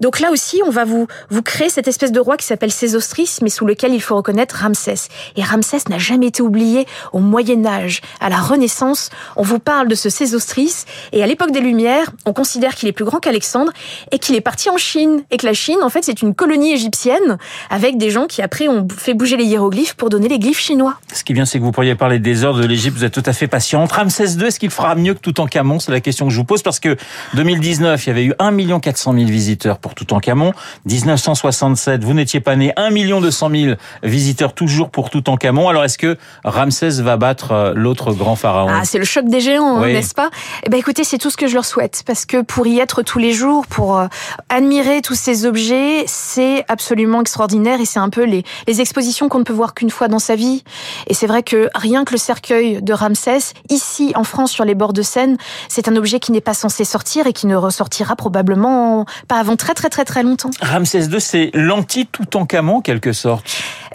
donc 0.00 0.20
là 0.20 0.30
aussi, 0.30 0.60
on 0.64 0.70
va 0.70 0.84
vous, 0.84 1.06
créer 1.44 1.70
cette 1.70 1.88
espèce 1.88 2.12
de 2.12 2.20
roi 2.20 2.36
qui 2.36 2.46
s'appelle 2.46 2.72
Sésostris, 2.72 3.38
mais 3.42 3.50
sous 3.50 3.66
lequel 3.66 3.94
il 3.94 4.00
faut 4.00 4.16
reconnaître 4.16 4.56
Ramsès. 4.56 5.08
Et 5.36 5.42
Ramsès 5.42 5.78
n'a 5.88 5.98
jamais 5.98 6.26
été 6.26 6.42
oublié 6.42 6.86
au 7.12 7.18
Moyen 7.18 7.64
Âge, 7.66 8.00
à 8.20 8.28
la 8.28 8.36
Renaissance. 8.36 9.10
On 9.36 9.42
vous 9.42 9.58
parle 9.58 9.88
de 9.88 9.94
ce 9.94 10.08
Sésostris, 10.08 10.84
et 11.12 11.22
à 11.22 11.26
l'époque 11.26 11.50
des 11.50 11.60
Lumières, 11.60 12.10
on 12.26 12.32
considère 12.32 12.74
qu'il 12.74 12.88
est 12.88 12.92
plus 12.92 13.04
grand 13.04 13.18
qu'Alexandre, 13.18 13.72
et 14.12 14.18
qu'il 14.18 14.34
est 14.34 14.40
parti 14.40 14.70
en 14.70 14.76
Chine, 14.76 15.22
et 15.30 15.36
que 15.36 15.46
la 15.46 15.54
Chine, 15.54 15.78
en 15.82 15.88
fait, 15.88 16.04
c'est 16.04 16.22
une 16.22 16.34
colonie 16.34 16.72
égyptienne, 16.72 17.38
avec 17.70 17.98
des 17.98 18.10
gens 18.10 18.26
qui 18.26 18.42
après 18.42 18.68
ont 18.68 18.86
fait 18.96 19.14
bouger 19.14 19.36
les 19.36 19.44
hiéroglyphes 19.44 19.94
pour 19.94 20.10
donner 20.10 20.28
les 20.28 20.38
glyphes 20.38 20.60
chinois. 20.60 20.98
Ce 21.12 21.24
qui 21.24 21.32
vient, 21.32 21.44
c'est 21.44 21.58
que 21.58 21.64
vous 21.64 21.72
pourriez 21.72 21.94
parler 21.94 22.18
des 22.18 22.44
heures 22.44 22.54
de 22.54 22.66
l'Égypte, 22.66 22.96
vous 22.96 23.04
êtes 23.04 23.12
tout 23.12 23.22
à 23.24 23.32
fait 23.32 23.46
patient. 23.46 23.86
Ramsès 23.86 24.34
II, 24.34 24.44
est-ce 24.44 24.58
qu'il 24.58 24.70
fera 24.70 24.94
mieux 24.94 25.14
que 25.14 25.20
tout 25.20 25.40
en 25.40 25.46
Camon? 25.46 25.78
C'est 25.78 25.92
la 25.92 26.00
question 26.00 26.26
que 26.26 26.32
je 26.32 26.38
vous 26.38 26.44
pose, 26.44 26.62
parce 26.62 26.80
que 26.80 26.96
2019, 27.34 28.06
il 28.06 28.08
y 28.08 28.10
avait 28.10 28.24
eu 28.24 28.34
1 28.38 28.80
400 28.80 29.14
000 29.14 29.26
visiteurs 29.30 29.78
pour 29.78 29.94
Toutankhamon. 29.94 30.52
1967, 30.86 32.04
vous 32.04 32.14
n'étiez 32.14 32.40
pas 32.40 32.56
né, 32.56 32.72
1 32.76 32.90
200 33.20 33.50
000 33.50 33.74
visiteurs 34.02 34.54
toujours 34.54 34.90
pour 34.90 35.10
Toutankhamon. 35.10 35.68
Alors 35.68 35.84
est-ce 35.84 35.98
que 35.98 36.16
Ramsès 36.44 37.00
va 37.02 37.16
battre 37.16 37.52
euh, 37.52 37.72
l'autre 37.74 38.12
grand 38.12 38.36
pharaon? 38.36 38.70
Ah, 38.70 38.84
c'est 38.84 38.98
le 38.98 39.04
choc 39.04 39.26
des 39.26 39.40
géants, 39.40 39.78
hein, 39.78 39.86
n'est-ce 39.86 40.14
pas? 40.14 40.30
Eh 40.64 40.70
ben 40.70 40.78
écoutez, 40.78 41.04
c'est 41.04 41.18
tout 41.18 41.30
ce 41.30 41.36
que 41.36 41.46
je 41.46 41.54
leur 41.54 41.64
souhaite 41.64 42.02
parce 42.06 42.26
que 42.26 42.42
pour 42.42 42.66
y 42.66 42.78
être 42.78 43.02
tous 43.02 43.18
les 43.18 43.32
jours, 43.32 43.66
pour 43.66 43.98
euh, 43.98 44.06
admirer 44.48 45.02
tous 45.02 45.14
ces 45.14 45.46
objets, 45.46 46.04
c'est 46.06 46.64
absolument 46.68 47.20
extraordinaire 47.20 47.80
et 47.80 47.84
c'est 47.84 47.98
un 47.98 48.10
peu 48.10 48.24
les, 48.24 48.44
les 48.66 48.80
expositions 48.80 49.28
qu'on 49.28 49.40
ne 49.40 49.44
peut 49.44 49.52
voir 49.52 49.74
qu'une 49.74 49.90
fois 49.90 50.08
dans 50.08 50.18
sa 50.18 50.36
vie. 50.36 50.64
Et 51.06 51.14
c'est 51.14 51.26
vrai 51.26 51.42
que 51.42 51.68
rien 51.74 52.04
que 52.04 52.12
le 52.12 52.18
cercueil 52.18 52.82
de 52.82 52.92
Ramsès, 52.92 53.54
ici 53.68 54.12
en 54.14 54.24
France 54.24 54.50
sur 54.50 54.64
les 54.64 54.74
bords 54.74 54.92
de 54.92 55.02
Seine, 55.02 55.36
c'est 55.68 55.88
un 55.88 55.96
objet 55.96 56.20
qui 56.20 56.32
n'est 56.32 56.40
pas 56.40 56.54
censé 56.54 56.84
sortir 56.84 57.26
et 57.26 57.32
qui 57.32 57.46
ne 57.46 57.56
ressortira 57.56 58.16
probablement 58.16 59.06
pas 59.26 59.38
avant 59.38 59.56
très 59.56 59.74
très 59.74 59.88
très 59.88 60.04
très 60.04 60.22
longtemps. 60.22 60.50
Ramsès 60.60 61.06
II, 61.06 61.20
c'est 61.20 61.50
l'anti-Toutankhamon 61.54 62.76
en 62.76 62.80
quelque 62.80 63.12
sorte. 63.12 63.44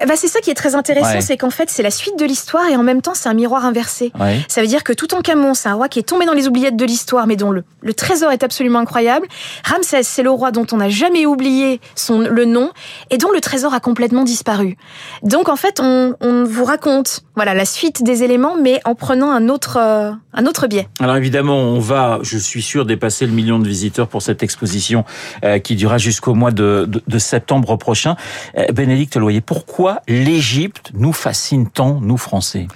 Ben, 0.07 0.15
c'est 0.15 0.27
ça 0.27 0.39
qui 0.39 0.49
est 0.49 0.55
très 0.55 0.75
intéressant, 0.75 1.21
c'est 1.21 1.37
qu'en 1.37 1.49
fait 1.49 1.69
c'est 1.69 1.83
la 1.83 1.91
suite 1.91 2.17
de 2.17 2.25
l'histoire 2.25 2.67
et 2.69 2.75
en 2.75 2.83
même 2.83 3.01
temps 3.01 3.13
c'est 3.13 3.29
un 3.29 3.33
miroir 3.33 3.65
inversé. 3.65 4.11
Ça 4.47 4.61
veut 4.61 4.67
dire 4.67 4.83
que 4.83 4.93
Toutankhamon, 4.93 5.53
c'est 5.53 5.69
un 5.69 5.75
roi 5.75 5.89
qui 5.89 5.99
est 5.99 6.03
tombé 6.03 6.25
dans 6.25 6.33
les 6.33 6.47
oubliettes 6.47 6.75
de 6.75 6.85
l'histoire, 6.85 7.27
mais 7.27 7.35
dont 7.35 7.51
le, 7.51 7.63
le 7.81 7.93
trésor 7.93 8.31
est 8.31 8.43
absolument 8.43 8.79
incroyable. 8.79 9.27
Ramsès, 9.63 10.03
c'est 10.03 10.23
le 10.23 10.31
roi 10.31 10.51
dont 10.51 10.65
on 10.71 10.77
n'a 10.77 10.89
jamais 10.89 11.25
oublié 11.25 11.79
son 11.95 12.19
le 12.19 12.45
nom 12.45 12.71
et 13.09 13.17
dont 13.17 13.31
le 13.31 13.41
trésor 13.41 13.73
a 13.73 13.79
complètement 13.79 14.23
disparu. 14.23 14.77
Donc 15.21 15.49
en 15.49 15.55
fait, 15.55 15.79
on, 15.79 16.15
on 16.21 16.43
vous 16.43 16.65
raconte 16.65 17.21
voilà 17.35 17.53
la 17.53 17.65
suite 17.65 18.03
des 18.03 18.23
éléments, 18.23 18.55
mais 18.55 18.79
en 18.85 18.95
prenant 18.95 19.31
un 19.31 19.49
autre 19.49 19.77
euh, 19.77 20.11
un 20.33 20.45
autre 20.45 20.67
biais. 20.67 20.87
Alors 20.99 21.15
évidemment, 21.15 21.57
on 21.57 21.79
va, 21.79 22.19
je 22.21 22.37
suis 22.37 22.61
sûr, 22.61 22.85
dépasser 22.85 23.25
le 23.25 23.31
million 23.31 23.59
de 23.59 23.67
visiteurs 23.67 24.07
pour 24.07 24.21
cette 24.21 24.43
exposition 24.43 25.05
euh, 25.43 25.59
qui 25.59 25.75
durera 25.75 25.97
jusqu'au 25.97 26.33
mois 26.33 26.51
de, 26.51 26.89
de, 27.07 27.17
septembre 27.19 27.77
prochain. 27.77 28.15
Euh, 28.57 28.65
Bénédicte 28.71 29.15
Loyer, 29.15 29.41
pourquoi 29.41 29.92
l'Égypte 30.07 30.91
nous 30.93 31.13
fascine 31.13 31.69
tant, 31.69 31.99
nous 32.01 32.17
Français 32.17 32.67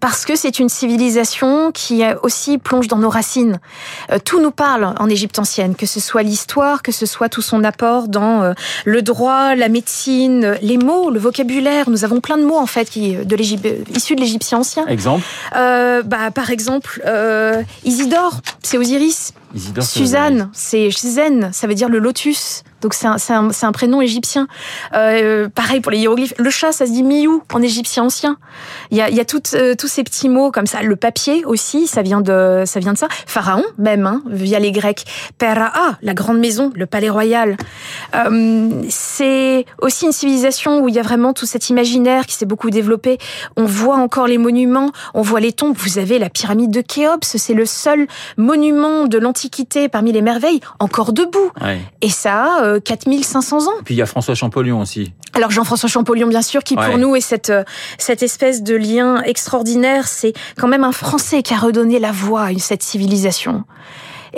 Parce 0.00 0.24
que 0.24 0.36
c'est 0.36 0.58
une 0.58 0.68
civilisation 0.68 1.72
qui 1.72 2.02
aussi 2.22 2.58
plonge 2.58 2.88
dans 2.88 2.98
nos 2.98 3.10
racines. 3.10 3.60
tout 4.24 4.40
nous 4.40 4.50
parle 4.50 4.94
en 4.98 5.08
Égypte 5.08 5.38
ancienne, 5.38 5.74
que 5.74 5.86
ce 5.86 6.00
soit 6.00 6.22
l'histoire, 6.22 6.82
que 6.82 6.92
ce 6.92 7.06
soit 7.06 7.28
tout 7.28 7.42
son 7.42 7.64
apport 7.64 8.08
dans 8.08 8.54
le 8.84 9.02
droit, 9.02 9.54
la 9.54 9.68
médecine, 9.68 10.56
les 10.62 10.78
mots, 10.78 11.10
le 11.10 11.18
vocabulaire. 11.18 11.90
Nous 11.90 12.04
avons 12.04 12.20
plein 12.20 12.36
de 12.38 12.44
mots 12.44 12.58
en 12.58 12.66
fait 12.66 12.88
qui 12.90 13.14
de 13.14 13.36
l'Égypte 13.36 13.68
issus 13.94 14.14
de 14.14 14.20
l'Égyptien 14.20 14.58
ancien. 14.58 14.86
Exemple? 14.86 15.24
Euh, 15.56 16.02
bah, 16.02 16.30
Par 16.30 16.50
exemple, 16.50 17.02
euh, 17.06 17.62
Isidore, 17.84 18.40
c'est 18.62 18.78
Osiris. 18.78 19.32
Suzanne, 19.80 20.50
c'est 20.52 20.90
Zen, 20.90 21.50
ça 21.52 21.66
veut 21.66 21.74
dire 21.74 21.88
le 21.88 21.98
lotus. 21.98 22.64
Donc 22.80 22.94
c'est 22.94 23.32
un, 23.32 23.72
prénom 23.72 24.00
égyptien. 24.00 24.46
Euh, 24.94 25.48
pareil 25.48 25.80
pour 25.80 25.90
les 25.90 25.98
hiéroglyphes. 25.98 26.34
Le 26.38 26.48
chat, 26.48 26.70
ça 26.70 26.86
se 26.86 26.92
dit 26.92 27.02
miou 27.02 27.42
en 27.52 27.60
égyptien 27.60 28.04
ancien. 28.04 28.36
Il 28.92 28.98
y 28.98 29.00
a, 29.00 29.24
tout, 29.24 29.42
euh, 29.54 29.74
tous 29.76 29.88
ces 29.88 30.04
petits 30.04 30.28
mots 30.28 30.52
comme 30.52 30.66
ça. 30.66 30.82
Le 30.82 30.94
papier 30.94 31.44
aussi, 31.44 31.88
ça 31.88 32.02
vient 32.02 32.20
de, 32.20 32.62
ça 32.66 32.78
vient 32.78 32.92
de 32.92 32.98
ça. 32.98 33.08
Pharaon 33.26 33.64
même, 33.78 34.06
hein, 34.06 34.22
via 34.26 34.60
les 34.60 34.70
Grecs. 34.70 35.04
Peraa, 35.38 35.98
la 36.02 36.14
grande 36.14 36.38
maison, 36.38 36.70
le 36.76 36.86
palais 36.86 37.10
royal. 37.10 37.56
Euh, 38.14 38.70
c'est 38.88 39.64
aussi 39.80 40.06
une 40.06 40.12
civilisation 40.12 40.80
où 40.80 40.88
il 40.88 40.94
y 40.94 41.00
a 41.00 41.02
vraiment 41.02 41.32
tout 41.32 41.46
cet 41.46 41.70
imaginaire 41.70 42.26
qui 42.26 42.36
s'est 42.36 42.46
beaucoup 42.46 42.70
développé. 42.70 43.18
On 43.56 43.64
voit 43.64 43.96
encore 43.96 44.28
les 44.28 44.38
monuments, 44.38 44.92
on 45.14 45.22
voit 45.22 45.40
les 45.40 45.52
tombes. 45.52 45.76
Vous 45.76 45.98
avez 45.98 46.20
la 46.20 46.30
pyramide 46.30 46.70
de 46.70 46.80
Khéops, 46.80 47.36
c'est 47.36 47.54
le 47.54 47.66
seul 47.66 48.06
monument 48.36 49.06
de 49.06 49.18
l'Antiquité 49.18 49.37
parmi 49.90 50.12
les 50.12 50.22
merveilles 50.22 50.60
encore 50.78 51.12
debout. 51.12 51.50
Et 52.00 52.10
ça 52.10 52.44
a 52.62 52.80
4500 52.80 53.66
ans. 53.66 53.70
Puis 53.84 53.94
il 53.94 53.98
y 53.98 54.02
a 54.02 54.06
François 54.06 54.34
Champollion 54.34 54.80
aussi. 54.80 55.12
Alors 55.34 55.50
Jean-François 55.50 55.88
Champollion, 55.88 56.26
bien 56.26 56.42
sûr, 56.42 56.64
qui 56.64 56.74
pour 56.74 56.98
nous 56.98 57.14
est 57.14 57.20
cette, 57.20 57.52
cette 57.98 58.22
espèce 58.22 58.62
de 58.62 58.74
lien 58.74 59.22
extraordinaire. 59.22 60.08
C'est 60.08 60.32
quand 60.56 60.68
même 60.68 60.84
un 60.84 60.92
Français 60.92 61.42
qui 61.42 61.54
a 61.54 61.58
redonné 61.58 61.98
la 61.98 62.12
voix 62.12 62.44
à 62.44 62.58
cette 62.58 62.82
civilisation. 62.82 63.64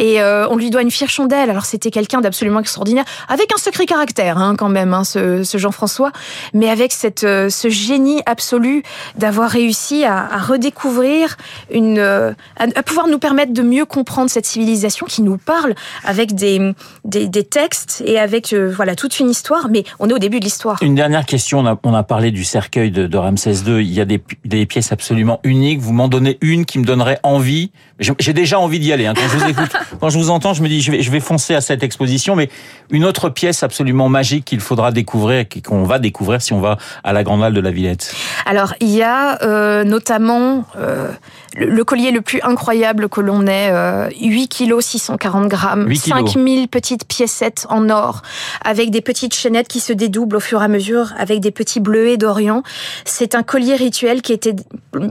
Et 0.00 0.18
euh, 0.22 0.48
on 0.48 0.56
lui 0.56 0.70
doit 0.70 0.80
une 0.80 0.90
fière 0.90 1.10
chandelle. 1.10 1.50
Alors 1.50 1.66
c'était 1.66 1.90
quelqu'un 1.90 2.22
d'absolument 2.22 2.60
extraordinaire, 2.60 3.04
avec 3.28 3.52
un 3.52 3.58
secret 3.58 3.84
caractère 3.84 4.38
hein, 4.38 4.56
quand 4.56 4.70
même, 4.70 4.94
hein, 4.94 5.04
ce, 5.04 5.44
ce 5.44 5.58
Jean-François, 5.58 6.10
mais 6.54 6.70
avec 6.70 6.90
cette, 6.90 7.22
euh, 7.24 7.50
ce 7.50 7.68
génie 7.68 8.22
absolu 8.24 8.82
d'avoir 9.18 9.50
réussi 9.50 10.04
à, 10.04 10.26
à, 10.32 10.38
redécouvrir 10.38 11.36
une, 11.70 11.98
euh, 11.98 12.32
à, 12.56 12.82
pouvoir 12.82 13.08
nous 13.08 13.18
permettre 13.18 13.52
de 13.52 13.60
mieux 13.60 13.84
comprendre 13.84 14.30
cette 14.30 14.46
civilisation 14.46 15.04
qui 15.04 15.20
nous 15.20 15.36
parle 15.36 15.74
avec 16.04 16.34
des, 16.34 16.72
des, 17.04 17.28
des 17.28 17.44
textes 17.44 18.02
et 18.06 18.18
avec 18.18 18.54
voilà 18.54 18.94
toute 18.94 19.20
une 19.20 19.28
histoire. 19.28 19.68
Mais 19.68 19.84
on 19.98 20.08
est 20.08 20.14
au 20.14 20.18
début 20.18 20.40
de 20.40 20.44
l'histoire. 20.44 20.78
Une 20.80 20.94
dernière 20.94 21.26
question. 21.26 21.58
On 21.58 21.66
a, 21.66 21.78
on 21.84 21.92
a 21.92 22.02
parlé 22.02 22.30
du 22.30 22.44
cercueil 22.44 22.90
de, 22.90 23.06
de 23.06 23.18
Ramsès 23.18 23.64
II. 23.66 23.84
Il 23.84 23.92
y 23.92 24.00
a 24.00 24.06
des, 24.06 24.22
des 24.46 24.64
pièces 24.64 24.92
absolument 24.92 25.40
uniques. 25.44 25.80
Vous 25.80 25.92
m'en 25.92 26.08
donnez 26.08 26.38
une 26.40 26.64
qui 26.64 26.78
me 26.78 26.86
donnerait 26.86 27.18
envie. 27.22 27.70
J'ai 27.98 28.32
déjà 28.32 28.58
envie 28.58 28.80
d'y 28.80 28.94
aller 28.94 29.06
hein, 29.06 29.12
quand 29.14 29.28
je 29.30 29.36
vous 29.36 29.50
écoute. 29.50 29.70
quand 29.98 30.10
je 30.10 30.18
vous 30.18 30.30
entends, 30.30 30.54
je 30.54 30.62
me 30.62 30.68
dis, 30.68 30.80
je 30.80 30.92
vais, 30.92 31.02
je 31.02 31.10
vais 31.10 31.20
foncer 31.20 31.54
à 31.54 31.60
cette 31.60 31.82
exposition, 31.82 32.36
mais 32.36 32.48
une 32.90 33.04
autre 33.04 33.28
pièce 33.28 33.62
absolument 33.62 34.08
magique 34.08 34.44
qu'il 34.44 34.60
faudra 34.60 34.92
découvrir, 34.92 35.44
qu'on 35.64 35.84
va 35.84 35.98
découvrir 35.98 36.42
si 36.42 36.52
on 36.52 36.60
va 36.60 36.78
à 37.04 37.12
la 37.12 37.24
Grande 37.24 37.42
Halle 37.42 37.54
de 37.54 37.60
la 37.60 37.70
Villette. 37.70 38.14
Alors, 38.46 38.74
il 38.80 38.90
y 38.90 39.02
a 39.02 39.42
euh, 39.42 39.84
notamment 39.84 40.64
euh, 40.76 41.10
le, 41.56 41.84
collier 41.84 42.10
le 42.10 42.20
plus 42.20 42.40
incroyable 42.42 43.08
que 43.08 43.20
l'on 43.20 43.46
ait, 43.46 43.70
euh, 43.70 44.08
8 44.20 44.48
kg 44.48 44.80
640 44.80 45.48
grammes, 45.48 45.92
5000 45.94 46.68
petites 46.68 47.06
piécettes 47.06 47.66
en 47.70 47.88
or, 47.90 48.22
avec 48.64 48.90
des 48.90 49.00
petites 49.00 49.34
chaînettes 49.34 49.68
qui 49.68 49.80
se 49.80 49.92
dédoublent 49.92 50.36
au 50.36 50.40
fur 50.40 50.62
et 50.62 50.64
à 50.64 50.68
mesure, 50.68 51.12
avec 51.18 51.40
des 51.40 51.50
petits 51.50 51.80
bleuets 51.80 52.16
d'Orient. 52.16 52.62
C'est 53.04 53.34
un 53.34 53.42
collier 53.42 53.76
rituel 53.76 54.22
qui 54.22 54.32
était 54.32 54.56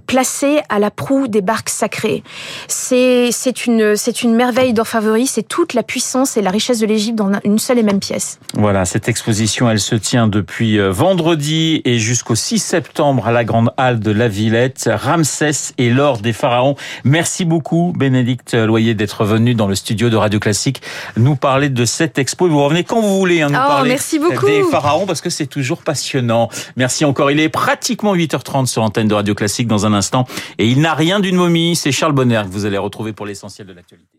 placé 0.05 0.61
à 0.69 0.79
la 0.79 0.91
proue 0.91 1.27
des 1.27 1.41
barques 1.41 1.69
sacrées. 1.69 2.23
C'est 2.67 3.31
une, 3.65 3.95
une 4.23 4.35
merveille 4.35 4.58
d'orfèvrerie, 4.73 5.27
c'est 5.27 5.43
toute 5.43 5.73
la 5.73 5.83
puissance 5.83 6.37
et 6.37 6.41
la 6.41 6.51
richesse 6.51 6.79
de 6.79 6.85
l'Égypte 6.85 7.17
dans 7.17 7.31
une 7.43 7.59
seule 7.59 7.79
et 7.79 7.83
même 7.83 7.99
pièce. 7.99 8.39
Voilà, 8.53 8.85
cette 8.85 9.07
exposition, 9.07 9.69
elle 9.69 9.79
se 9.79 9.95
tient 9.95 10.27
depuis 10.27 10.79
euh, 10.79 10.91
vendredi 10.91 11.81
et 11.85 11.97
jusqu'au 11.97 12.35
6 12.35 12.59
septembre 12.59 13.27
à 13.27 13.31
la 13.31 13.43
Grande 13.43 13.71
Halle 13.77 13.99
de 13.99 14.11
la 14.11 14.27
Villette. 14.27 14.89
Ramsès 14.91 15.73
et 15.77 15.89
l'or 15.89 16.19
des 16.19 16.33
pharaons. 16.33 16.75
Merci 17.03 17.45
beaucoup, 17.45 17.93
Bénédicte 17.97 18.53
Loyer, 18.53 18.93
d'être 18.93 19.23
venu 19.23 19.55
dans 19.55 19.67
le 19.67 19.75
studio 19.75 20.09
de 20.09 20.17
Radio 20.17 20.39
Classique 20.39 20.81
nous 21.15 21.35
parler 21.35 21.69
de 21.69 21.85
cette 21.85 22.19
expo. 22.19 22.47
Vous 22.47 22.63
revenez 22.63 22.83
quand 22.83 23.01
vous 23.01 23.17
voulez, 23.17 23.41
hein, 23.41 23.47
nous 23.49 23.55
oh, 23.55 23.67
parler 23.67 23.89
merci 23.89 24.19
beaucoup. 24.19 24.45
des 24.45 24.63
pharaons, 24.63 25.05
parce 25.05 25.21
que 25.21 25.29
c'est 25.29 25.47
toujours 25.47 25.83
passionnant. 25.83 26.49
Merci 26.75 27.05
encore. 27.05 27.31
Il 27.31 27.39
est 27.39 27.49
pratiquement 27.49 28.15
8h30 28.15 28.65
sur 28.65 28.81
l'antenne 28.81 29.07
de 29.07 29.13
Radio 29.13 29.35
Classique 29.35 29.67
dans 29.67 29.85
un 29.85 29.93
instant. 29.93 30.25
Et 30.57 30.67
il 30.67 30.81
n'a 30.81 30.93
rien 30.93 31.19
d'une 31.19 31.35
momie. 31.35 31.75
C'est 31.75 31.91
Charles 31.91 32.13
Bonner 32.13 32.41
que 32.45 32.51
vous 32.51 32.65
allez 32.65 32.77
retrouver 32.77 33.13
pour 33.13 33.25
l'essentiel 33.25 33.67
de 33.67 33.73
l'actualité. 33.73 34.18